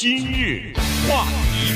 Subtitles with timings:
[0.00, 0.72] 今日
[1.06, 1.74] 话题，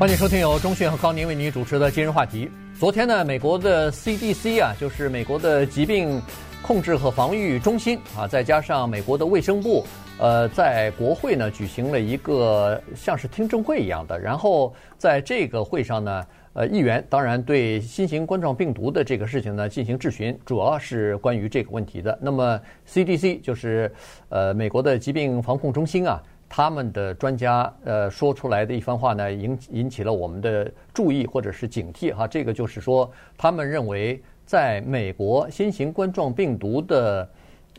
[0.00, 2.50] 欢迎收听由钟讯和高宁为您主持的今日话题。
[2.76, 6.20] 昨天呢，美国的 CDC 啊，就是美国的疾病
[6.60, 9.86] 控制和防御中心啊，再加上美国的卫生部，
[10.18, 14.18] 呃，在国会呢举行了一个像是听证会一样的。
[14.18, 22.18] 然后在这个会上呢，呃，议员当然对新型冠状病毒的这个事情呢进行质询，主要是关于这个问题的。
[22.20, 23.92] 那么 CDC 就是
[24.28, 32.26] 呃美国的疾病防控中心啊，他们的专家呃说出来的一番话呢，引引起了我们的注意或者是警惕哈。
[32.26, 37.28] 这个就是说，他们认为在美国新型冠状病毒的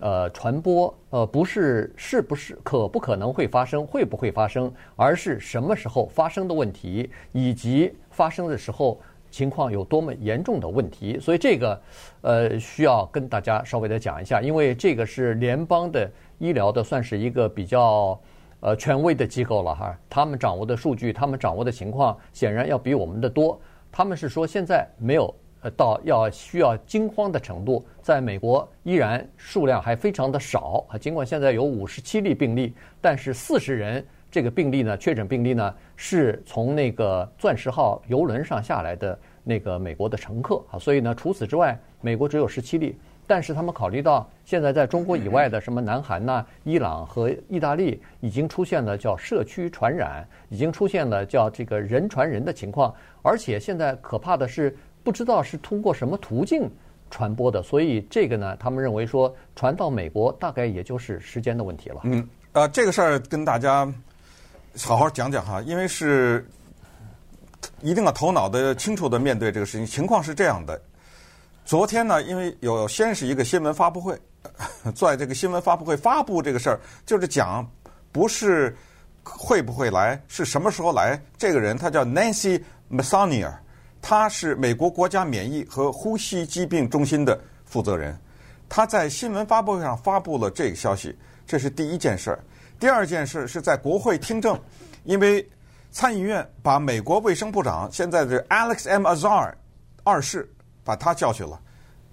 [0.01, 8.99] 呃，传播呃不是是不是可不可能会发生，会不会发生，而是什么时候发生的问题，以及发生的时候
[9.31, 11.17] 情况有多么严重的问题。
[11.17, 11.81] 所以这个
[12.19, 18.19] 呃需要跟大家稍微的讲一下，因为这个是联邦的医疗的，算是一个比较
[18.59, 19.97] 呃权威的机构了哈。
[20.09, 23.57] 他们掌握的数据，他们掌握的情况，显然要比我们的多。
[23.89, 25.33] 他们是说现在没有。
[25.61, 30.97] 呃，到要需要惊慌的程度，在美国依然数量还非常的少啊。
[30.97, 40.79] 尽管现在有五十七例病例，但是四十人这个病例呢，确诊病例呢，是从那个钻石号游轮上下来的那个美国的乘客啊。
[40.79, 42.97] 所以呢，除此之外，美国只有十七例。
[43.25, 54.75] 但是他们考虑到现在在中国以外的什么南韩呐、伊朗和意大利已经出现了叫社区传染，已经出现了叫这个人传人的情况，而且现在可怕的是。
[55.01, 56.69] 不知道是通过什么途径
[57.09, 62.01] 传播的，所以这个呢，他们认为说传到美国大概也就是时间的问题了。
[62.03, 63.91] 嗯，呃，这个事儿跟大家
[64.77, 66.47] 好好讲讲哈，因为是
[67.81, 69.85] 一定要头脑的清楚的面对这个事情。
[69.85, 70.79] 情况是这样的，
[71.65, 74.17] 昨天呢，因为有先是一个新闻发布会，
[74.95, 77.69] 在这个新闻发布会发布这个事儿，就是讲
[78.11, 78.75] 不是
[79.23, 81.21] 会不会来，是什么时候来。
[81.37, 82.61] 这个人他叫 Nancy
[82.91, 83.53] Messonnier。
[84.01, 88.17] 他是美国国家免疫和呼吸疾病中心的负责人，
[88.69, 91.13] 他在新闻发布会上发布了这个消息，
[91.45, 92.39] 这是第一件事儿。
[92.79, 94.59] 第二件事是在国会听证，
[95.03, 95.47] 因为
[95.91, 99.05] 参议院把美国卫生部长现在的 Alex M.
[99.05, 99.53] Azar
[100.03, 100.49] 二世
[100.83, 101.59] 把他叫去了，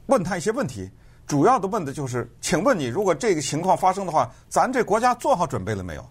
[0.07, 0.91] 问他一些问题，
[1.27, 6.07] 主要的问的就是，请问你如果这个情况发生的话，咱这国家做好准备了没有？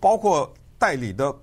[0.00, 1.34] 包括代理的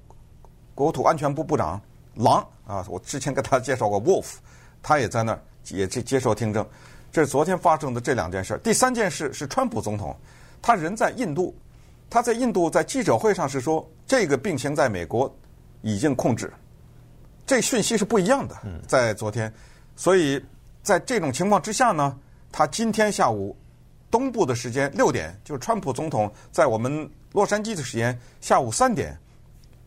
[0.74, 1.80] 国土安全部部长。
[2.16, 2.86] 狼啊！
[2.88, 4.36] 我之前跟他介绍过 Wolf，
[4.82, 6.66] 他也在那儿也去接受听证。
[7.12, 8.58] 这是昨天发生的这两件事。
[8.64, 10.16] 第三件事是川普总统，
[10.62, 11.54] 他人在印度，
[12.10, 15.34] 他在印度在记者会上是说，这个病情在美国
[15.82, 16.52] 已经控制，
[17.46, 18.56] 这讯息是不一样的。
[18.88, 19.54] 在昨天，
[19.96, 20.44] 所以
[20.82, 22.18] 在这种情况之下呢，
[22.52, 23.56] 他今天下午
[24.10, 29.18] 东部的时间六点，就是川普总统在我们洛杉矶的时间下午三点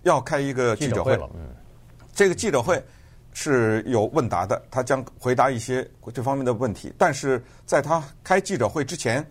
[0.02, 1.18] 要开一个记者会。
[2.12, 2.84] 这个记者会
[3.32, 6.92] 是有问答的，他将回答一些这方面的问题。
[6.98, 9.24] 但是在他开记者会之前，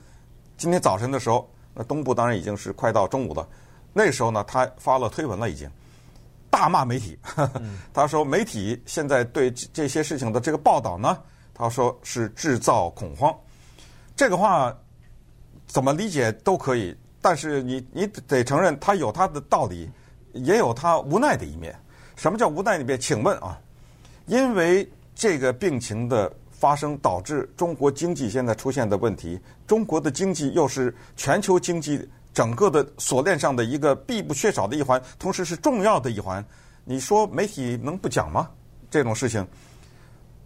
[0.58, 1.50] 今天早晨的时候，
[1.80, 3.48] 那东部当然已经是快到中午了。
[3.94, 5.70] 那时候呢，他发了推文了，已经
[6.50, 7.16] 大骂媒体。
[7.94, 11.22] 他说媒体现在对这些事情的这个报道呢，
[11.54, 13.32] 他说是制造恐慌。
[14.16, 14.76] 这个话
[15.68, 19.88] 怎么理解都可以，但是你你得承认他有他的道理，
[20.34, 21.78] 也有他无奈的一面。
[22.16, 23.00] 什么叫无奈里面？
[23.00, 23.60] 请问啊，
[24.26, 32.04] 因为这个病情的发生导致中国经济现在出现的问题，中国的经济又是全球经济
[32.34, 36.44] 整个的锁链上的一个必不缺少的一环，同时是重要的一环。
[36.84, 38.50] 你说媒体能不讲吗？
[38.90, 39.46] 这种事情，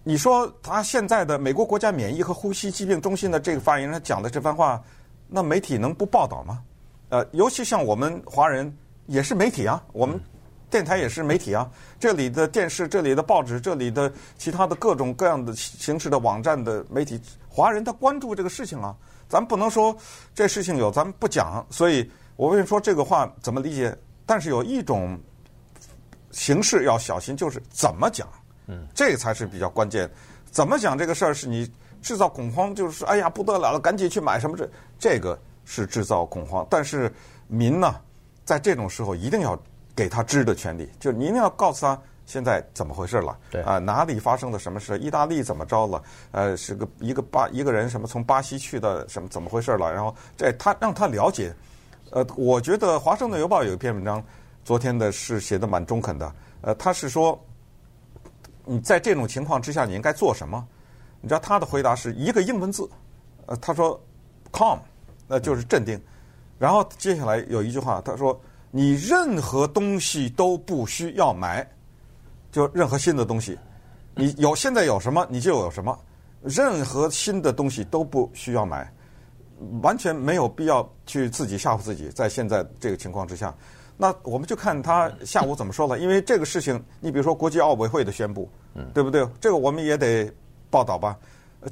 [0.04, 4.82] 你说他现在的美国国家免疫和呼吸疾病中心的这个发言人讲的这番话，
[5.30, 6.62] 那媒体能不报道吗？
[7.08, 10.20] 呃，尤其像我们华人也是媒体啊，我们。
[10.72, 18.96] 电台也是媒体啊，这里的电视、这里的报纸、这里的其他的各种各样的形式的网站的媒体，华人他关注这个事情啊，
[19.28, 19.94] 咱不能说
[20.34, 21.64] 这事情有，咱们不讲。
[21.70, 23.94] 所以我为什么说这个话怎么理解？
[24.26, 25.20] 但是有一种
[26.32, 28.26] 形式要小心，就是怎么讲，
[28.68, 30.10] 嗯，这才是比较关键。
[30.52, 31.70] 怎么讲这个事儿，是你
[32.02, 36.66] 制造恐慌，就是说哎呀不得了了，赶紧去买什么这，这个是制造恐慌。
[36.70, 37.14] 但是
[37.48, 37.94] 民呢，
[38.46, 39.62] 在这种时候一定要。
[40.02, 41.96] 给他知的权利，就是你一定要告诉他
[42.26, 43.38] 现在怎么回事了。
[43.52, 44.98] 对啊，哪里发生了什么事？
[44.98, 46.04] 意大利怎么着了？
[46.32, 49.94] 呃，是个一个巴一个人什么从巴西去的什么怎么回事了？
[49.94, 51.54] 然后这他让他了解。
[52.10, 54.24] 呃，我觉得《华盛顿邮报》有一篇文章，
[54.66, 56.34] 昨天的是写的蛮中肯的。
[56.62, 57.40] 呃，他是说
[58.66, 60.68] 你在这种情况之下你应该做什么？
[61.22, 62.90] 你知道他的回答是一个英文字，
[63.46, 64.02] 呃，他说
[64.52, 64.80] “calm”，
[65.28, 66.02] 那就是镇定。
[66.58, 68.42] 然后接下来有一句话，他说。
[68.72, 71.70] 你任何东西都不需要买，
[72.52, 73.60] 就任何新的东西，
[74.16, 75.98] 你有现在有什么你就有什么，
[76.42, 78.90] 任何新的东西都不需要买，
[79.82, 82.10] 完全没有必要去自己吓唬自己。
[82.10, 83.54] 在现在这个情况之下，
[83.98, 86.00] 那我们就看他下午怎么说了。
[86.00, 88.50] 因为这个事情，你比如说国际奥委会的宣布，
[88.94, 89.28] 对不对？
[89.42, 90.32] 这个我们也得
[90.70, 91.18] 报道吧。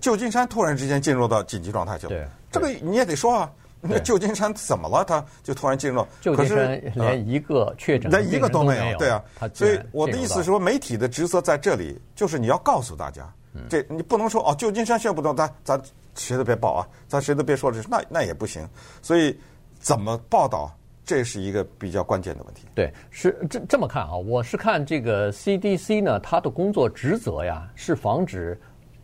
[0.01, 3.49] 旧金山突然之间进入到紧急状态去了，这个你也得说啊。
[3.89, 5.05] 那旧金山怎么了？
[5.05, 9.23] 他就突然进入，旧金山连一个确诊连一个都没有，对啊。
[9.53, 13.23] 所以我的意思是说，媒体的职责在这里，就是你要告诉大家，
[13.69, 15.81] 这你不能说哦，旧金山宣布的，咱咱
[16.15, 18.67] 谁都别报啊，咱谁都别说这，那那也不行。
[19.01, 19.39] 所以
[19.79, 20.69] 怎么报道，
[21.05, 22.67] 这是一个比较关键的问题。
[22.75, 28.59] 对，是这这么看啊，我是看这个 CDC 呢，它的工作职责呀，是防止。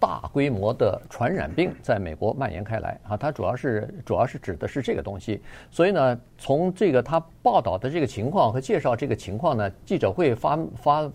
[0.06, 5.42] 大规模的传染病在美国蔓延开来啊，它主要是主要是指的是这个东西。
[5.72, 11.12] 所以呢，从这个他报道的这个情况和介绍这个情况呢，记者会发发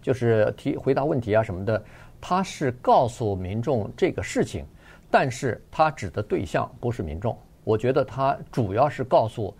[0.00, 1.82] 就是提回答问题啊什么的，
[2.20, 4.64] 他是告诉民众这个事情，
[5.10, 7.36] 但是他指的对象不是民众。
[7.64, 9.52] 我觉得他主要是告诉。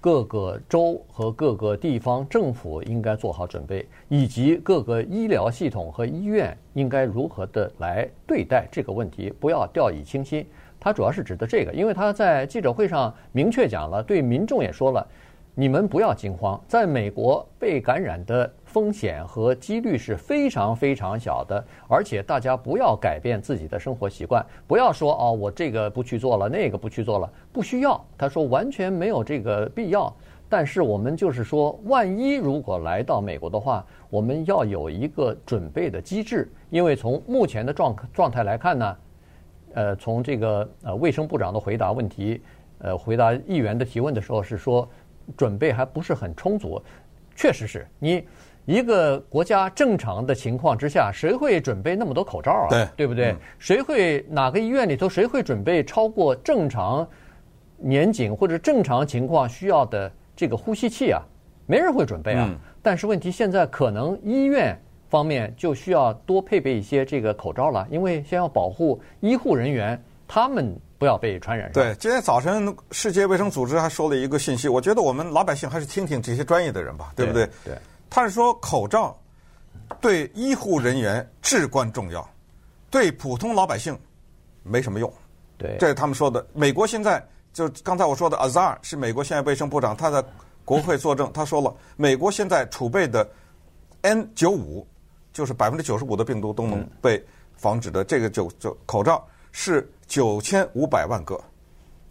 [0.00, 10.46] 各个州和各个地方政府应该做好准备，以及各个医疗系统和医院应该如何的来对待这个问题，不要掉以轻心。
[10.80, 15.06] 他主要是指的这个，因为他在记者会上明确讲了，对民众也说了。
[15.54, 28.02] 你们不要惊慌，在美国被感染的风险和几率是非常非常小的，而且大家不要改变自己的生活习惯，不要说哦，我这个不去做了，那个不去做了，不需要。
[28.16, 30.14] 他说完全没有这个必要。
[30.48, 38.96] 但是我们就是说，万一如果来到美国的话，我们要有一个准备的机制，因为从目前的状状态来看呢，
[39.74, 42.40] 呃，从这个呃卫生部长的回答问题，
[42.78, 44.88] 呃，回答议员的提问的时候是说。
[45.36, 46.82] 准备还不是很充足，
[47.34, 48.26] 确实是你
[48.66, 52.68] 一个国家正常的情况之下，谁会准备那么多口罩啊？
[52.68, 53.34] 对，对不对？
[53.58, 57.06] 谁会哪个医院里头谁会准备超过正常
[57.78, 61.22] 年景或者正常情况需要的这个呼吸器啊？
[61.66, 62.50] 没人会准备啊。
[62.82, 64.78] 但是问题现在可能医院
[65.08, 70.78] 方面就需要多配备一些这个口罩了，因为先要保护医护人员，他们。
[71.00, 71.72] 不要被传染。
[71.72, 77.48] 对，今天早晨世界卫生组织还说了一个信息，我觉得我们老百姓还是听听这些专业的人吧，对不对？
[77.64, 77.74] 对。
[78.10, 79.18] 他是说口罩
[79.98, 82.28] 对医护人员至关重要，
[82.90, 83.98] 对普通老百姓
[84.62, 85.10] 没什么用。
[85.56, 85.74] 对。
[85.80, 86.46] 这是他们说的。
[86.52, 90.22] 美国现在就刚才我说的 Azar 是美国现在卫生部长，他在
[90.66, 93.26] 国会作证，他说了，美国现在储备的
[94.02, 94.86] N 九五
[95.32, 97.24] 就是百分之九十五的病毒都能被
[97.56, 99.90] 防止的这个就就口罩是。
[100.10, 101.40] 九千五百万个，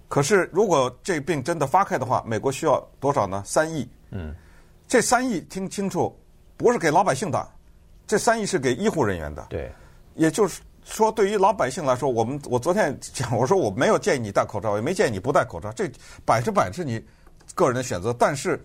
[0.07, 3.43] 可是如果这病真的发开的话，美国需要多少呢？
[3.45, 3.85] 三亿。
[4.11, 4.33] 嗯，
[4.87, 6.17] 这三亿听清楚，
[6.55, 7.45] 不是给老百姓的，
[8.07, 9.45] 这三亿是给医护人员的。
[9.49, 9.69] 对，
[10.15, 15.85] 也就是说，对于老百姓来说，我们我昨天讲，我说我没有建议你戴口罩，也没建议你不戴口罩，这
[16.23, 17.03] 百分之百是你
[17.53, 18.15] 个人的选择。
[18.17, 18.57] 但是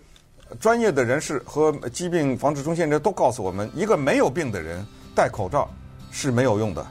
[0.61, 4.81] 专业的人士和疾病防治中心人都告诉我们，一个没有病的人
[5.13, 5.69] 戴口罩
[6.09, 6.87] 是没有用的。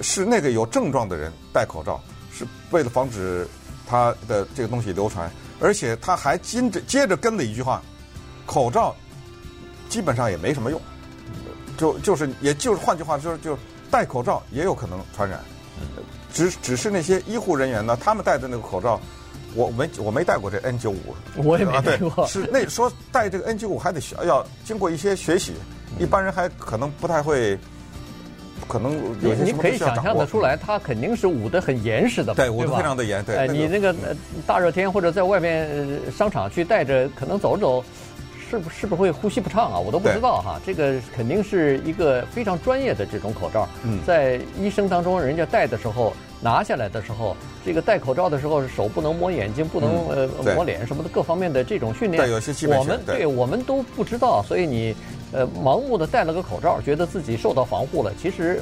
[0.00, 2.00] 是那个有症状的人戴口罩，
[2.32, 3.46] 是为了防止
[3.86, 5.30] 他的这个东西流传，
[5.60, 7.82] 而且他还接着接着跟了一句话：
[8.46, 8.96] 口罩
[9.88, 10.80] 基本上也没什么用，
[11.76, 13.56] 就就是也就是换句话说，就
[13.90, 15.38] 戴口罩也有可能传染，
[16.32, 18.98] 只只是那些医护人员呢，他们戴的那个口罩，
[19.54, 25.52] 我没我没戴过这 N 九五，我也没戴过，是那说戴这个 N 九五还得需要经过一些学习，
[25.98, 27.58] 一般人还可能不太会。
[28.68, 33.22] 可能有些你可以想象得出来，他肯定是捂得很严实的，对，捂得非常的严。
[33.24, 33.94] 对，哎，你那个
[34.46, 35.68] 大热天或者在外面
[36.16, 37.84] 商场去戴着，可能走走，
[38.48, 39.78] 是不是不是会呼吸不畅啊？
[39.78, 40.60] 我都不知道哈。
[40.64, 43.68] 这个肯定是一个非常专业的这种口罩。
[43.84, 54.94] 嗯，在医生当中，人家戴的时候，拿下来的时候，这个戴口罩的时候，手不能摸眼睛，不能呃摸脸什么的，各方面的这种训练，对，有些基本我们对我们都不知道，所以你。
[55.34, 58.12] 呃，盲目的戴了个口罩，觉得自己受到防护了。
[58.20, 58.60] 其实，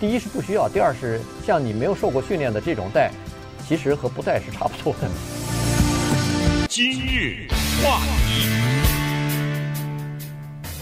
[0.00, 3.12] 第一是不需要，第二是像你没有受过训练的这种戴，
[3.64, 5.08] 其实和不戴是差不多的。
[6.68, 7.46] 今日
[7.84, 8.48] 话题，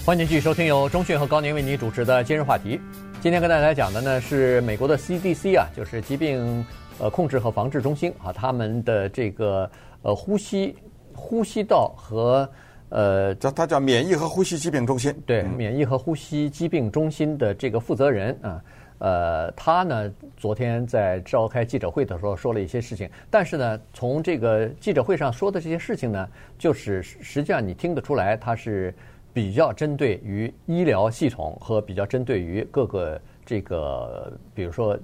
[0.07, 2.81] 欢迎继续收听由中讯和高宁为你主持的今日话题。
[3.21, 6.65] 今天跟大家讲的呢是美国的 CDC 啊，就是疾病
[6.99, 10.75] 呃控制和防治中心啊，他们的这个呃呼吸
[11.13, 12.51] 呼吸道和。
[12.89, 18.63] 呃，叫他叫免疫和呼吸疾病中心，对，免疫和呼吸疾病中心的这个负责人啊，
[18.99, 28.95] 呃，他呢昨天在召开记者会的时候说了一些事情，但是呢，从这个记者会上说的这些事情呢，就是实际上你听得出来，他是
[29.33, 34.99] 比较针对于医疗系统和比较针对于各个这个，比如说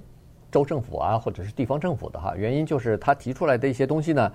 [0.51, 2.33] 州政府啊，或者是地方政府的哈。
[2.35, 4.31] 原因就是他提出来的一些东西呢，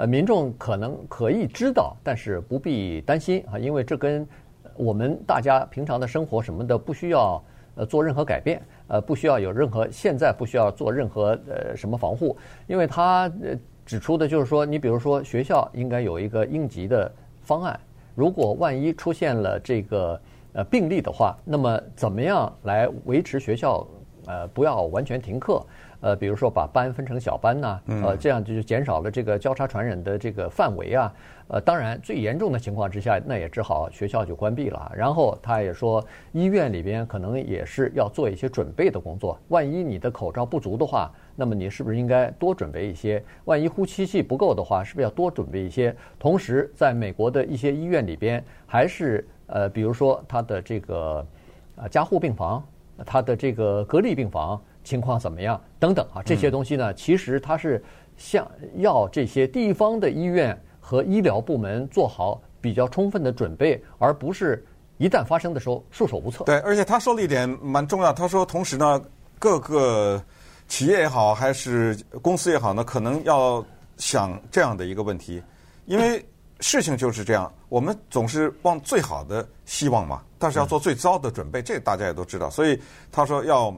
[0.00, 4.26] 呃，民众可能可以知道，但是不必担心啊，因为这跟
[4.74, 12.34] 我们大家平常的生活什么的不需要呃做任何改变，呃不需要有任何现在不需要做任何呃什么防护，
[12.66, 13.54] 因为他呃
[13.84, 17.78] 指出的就是说，你比如说学校应该有一个应急的方案，
[18.14, 20.18] 如果万一出现了这个
[20.54, 23.86] 呃病例的话，那么怎么样来维持学校
[24.24, 25.62] 呃不要完全停课？
[26.00, 31.12] 呃，比如说把班分成小班呐、啊，呃，这样就减少了这个交叉传染的这个范围啊。
[31.48, 34.92] 呃，当然最严重的情况之下，那也只好学校就关闭了。
[34.94, 39.36] 然后他也说，医院里边可能也是要做一些准备的工作。
[39.48, 43.20] 万一你的口罩不足的话，那么你是不是应该多准备一些？
[43.46, 45.94] 万一呼吸器不够的话，是不是要多准备一些？
[46.20, 51.26] 同时，在美国的一些医院里边，还是呃，比如说他的这个
[51.74, 52.64] 呃加护病房，
[53.04, 54.58] 他的这个隔离病房。
[54.90, 55.60] 情况怎么样？
[55.78, 57.80] 等等啊，这些东西呢，其实它是
[58.16, 64.66] 像要这些地方的医院和医疗部门做好比较充分的准备，而不是
[64.98, 66.42] 一旦发生的时候束手无策。
[66.44, 69.00] 对，而且他说了一点蛮重要，他说同时呢，
[69.38, 70.20] 各个
[70.66, 73.64] 企业也好，还是公司也好呢，可能要
[73.96, 75.40] 想这样的一个问题，
[75.86, 76.26] 因为
[76.58, 82.50] 事情就是这样，我们总是往最好的希望嘛，但是要做最糟的准备，这大家也都知道。
[82.50, 82.76] 所以
[83.12, 83.72] 他说要。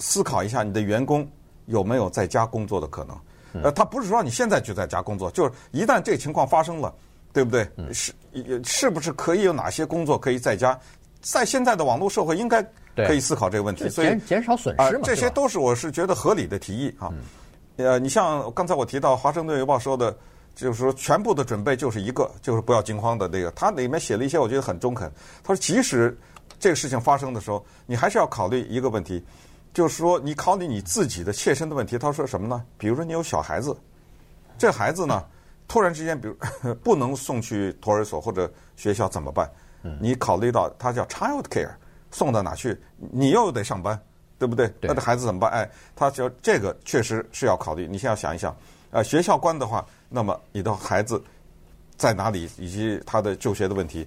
[0.00, 1.24] 思考一下你的员工
[1.66, 3.62] 有没有在家工作的可能？
[3.62, 6.94] 呃，他不是说你现在就在家工作，就是一旦这个情况发生了，
[7.32, 7.68] 对不对？
[7.92, 8.12] 是
[8.64, 10.78] 是不是可以有哪些工作可以在家？
[11.20, 12.62] 在现在的网络社会，应该
[12.94, 13.88] 可以思考这个问题。
[13.88, 17.12] 所以减减少损失嘛，这些都是我是觉得合理的提议啊。
[17.76, 20.16] 呃，你像刚才我提到《华盛顿邮报》说的，
[20.54, 23.50] 就是说全部的准备就是一个，就是不要惊慌的那个。
[23.50, 25.10] 他里面写了一些，我觉得很中肯。
[25.42, 26.16] 他说，即使
[26.58, 29.22] 这个事情发生的时候，你还是要考虑一个问题。
[29.72, 31.96] 就是说，你考虑你自己的切身的问题。
[31.96, 32.64] 他说什么呢？
[32.76, 33.76] 比如说，你有小孩子，
[34.58, 35.24] 这孩子呢，
[35.68, 36.36] 突然之间，比如
[36.82, 39.50] 不能送去托儿所或者学校怎么办？
[40.00, 41.70] 你考虑到他叫 child care，
[42.10, 42.78] 送到哪去？
[42.96, 43.98] 你又得上班，
[44.38, 44.70] 对不对？
[44.80, 45.50] 那这孩子怎么办？
[45.52, 47.86] 哎，他说这个确实是要考虑。
[47.86, 48.54] 你先要想一想，
[48.90, 51.22] 呃，学校关的话，那么你的孩子
[51.96, 54.06] 在哪里，以及他的就学的问题。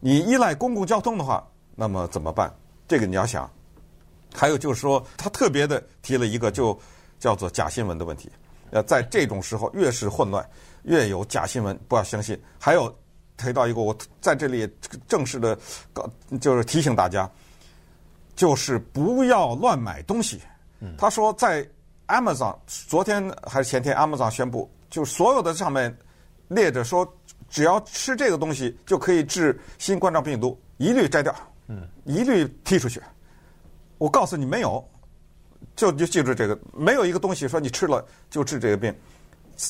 [0.00, 2.52] 你依赖公共交通的话，那么怎么办？
[2.86, 3.48] 这个你要想。
[4.34, 6.78] 还有就是说，他特别的提了一个，就
[7.18, 8.30] 叫做假新闻的问题。
[8.70, 10.44] 呃，在这种时候，越是混乱，
[10.82, 12.38] 越有假新闻，不要相信。
[12.58, 12.92] 还有
[13.36, 14.68] 提到一个，我在这里
[15.06, 15.56] 正式的
[15.92, 16.10] 告，
[16.40, 17.30] 就是提醒大家，
[18.34, 20.40] 就是不要乱买东西。
[20.98, 21.66] 他说，在
[22.08, 25.96] Amazon 昨天还是前天，Amazon 宣布，就所有的上面
[26.48, 27.10] 列着说，
[27.48, 31.34] 只要吃这个东西就可以治新冠状病毒，一律摘掉，
[31.68, 33.00] 嗯，一律踢出去。
[34.04, 34.86] 我告诉你，没有，
[35.74, 38.94] 就就记住这个，没有一个东西说你吃了就治这个病。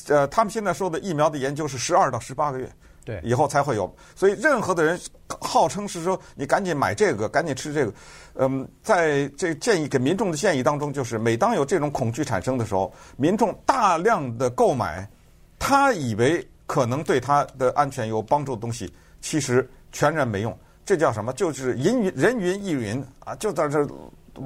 [0.09, 2.69] 呃，他们现在说的疫苗的研究是十二到十八个月，
[3.05, 3.89] 对，以后才会有。
[4.13, 4.99] 所以任何的人
[5.39, 7.93] 号称是说你赶紧买这个，赶紧吃这个。
[8.33, 15.09] 嗯，在这建议给民众的建议当中，就是每当有这种恐惧产生的时候，民众大量的购买，
[15.57, 20.53] 他以为可能对他的安全有帮助的东西，其实全然没用。
[20.85, 21.31] 这叫什么？
[21.31, 23.87] 就是人云人云亦云啊，就在这。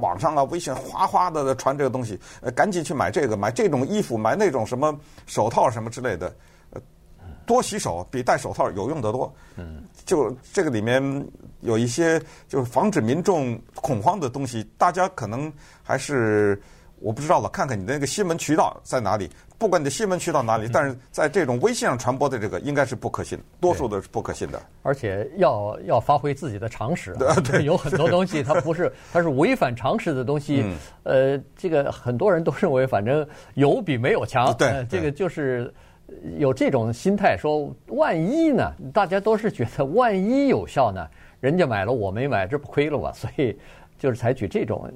[0.01, 6.33] 网上啊，微信哗哗的传这个东西，呃，赶紧去买这个，买这种衣服，买那种什么手套什么之类的，
[6.71, 6.81] 呃，
[7.45, 9.33] 多洗手比戴手套有用得多。
[9.57, 11.01] 嗯，就这个里面
[11.61, 15.51] 有一些就是防止民众恐慌的东西，大家可能
[15.83, 16.61] 还是。
[17.01, 19.29] 我不知道了，看看你的那个新闻渠道在哪里。
[19.57, 24.61] 不管你的新闻渠道哪里，但是在这种微信上传播的这个应该是不可信，多数的是不可信的。
[24.83, 27.13] 而且要要发挥自己的常识，
[27.43, 30.63] 对，有很多东西它不是，它是违反常识的东西。
[31.03, 34.55] 呃，这个很多人都认为反正有比没有强。
[34.57, 35.73] 对，这个就是
[36.37, 38.71] 有这种心态，说万一呢？
[38.93, 41.05] 大家都是觉得万一有效呢？
[41.41, 43.11] 人家买了我没买，这不亏了吗？
[43.11, 43.57] 所以。
[43.99, 44.89] 就是采取这种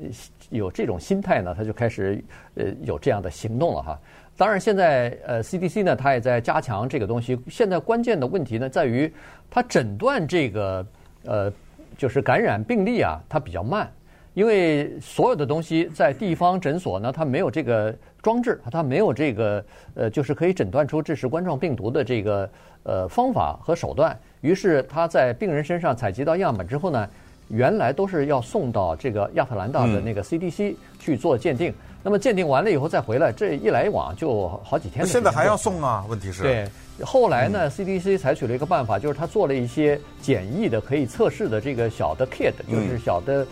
[0.50, 2.24] 有这种心态呢，他就开始
[2.56, 4.00] 呃有这样的行动了哈。
[4.36, 7.38] 当然，现在呃 CDC 呢，它也在加强这个东西。
[7.48, 9.14] 现在关键的问题呢，在于
[9.52, 10.84] 它诊断这个
[11.26, 11.54] 呃
[11.98, 13.92] 就是感染病例啊，它比较慢，
[14.34, 17.94] 因为所有的东西在地方诊所呢，它没有这个
[18.24, 22.50] 装置，它没有这个呃就是可以诊断出这是冠状病毒的这个
[22.84, 24.18] 呃方法和手段。
[24.42, 27.08] 于是他在病人身上采集到样本之后呢。
[27.54, 31.72] 原来都是要送到这个亚特兰大的那个 CDC 去做鉴定。
[32.06, 35.06] 那么鉴定完了以后再回来，这一来一往就好几天。
[35.06, 36.04] 现在还要送啊？
[36.10, 36.42] 问题是？
[36.42, 36.68] 对，
[37.06, 43.48] 后来呢，CDC 采取了一个办法，就是他做了一些简易的可以测试的这个小的 kit，就是小的，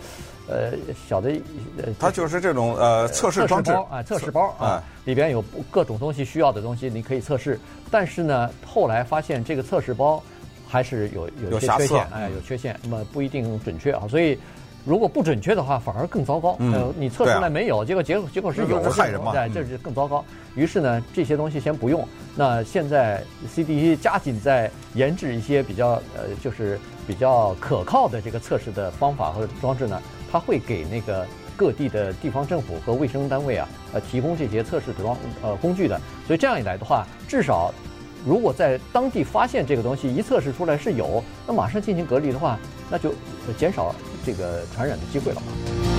[0.48, 0.72] 呃，
[1.08, 1.30] 小的
[1.78, 7.58] 呃，它就是这种呃测试装置啊，测试包啊，里边有各种东西需要的东西你可以测试。
[7.90, 10.22] 但是呢，后来发现这个测试包
[10.72, 14.38] 还是有有些缺陷，哎，有缺陷，那么不一定准确啊，所以。
[14.84, 16.56] 如果不准确的话，反而更糟糕。
[16.58, 19.30] 嗯，呃、你测出来没有，啊、结果结果结果是有的，害人嘛。
[19.30, 20.24] 对，这是更糟糕。
[20.56, 22.04] 于是呢，这些东西先不用。
[22.34, 30.02] 那现在 CDC 加紧在研制一些比较呃，就是比较可靠的这个测试的方法和装置呢，
[30.32, 31.24] 它会给那个
[31.56, 35.96] 各地的地方政府和卫生单位啊，呃，提供这些测试的装呃工具的。
[36.26, 37.72] 所以这样一来的话，至少
[38.26, 42.58] 如果在当地发现这个东西一测试出来是有，那马上进行隔离的话，
[42.90, 43.12] 那就
[43.58, 43.94] 减少。
[44.24, 45.91] 这个传染的机会了嘛？